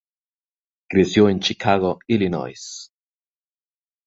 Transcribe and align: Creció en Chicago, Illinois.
Creció 0.89 1.29
en 1.29 1.39
Chicago, 1.41 1.99
Illinois. 2.07 2.89